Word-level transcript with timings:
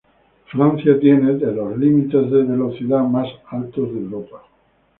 Francia 0.47 0.99
tiene 0.99 1.33
entre 1.33 1.51
los 1.53 1.77
límites 1.77 2.31
de 2.31 2.41
velocidad 2.41 3.01
más 3.03 3.27
altos 3.51 3.93
de 3.93 3.99
Europa. 3.99 4.41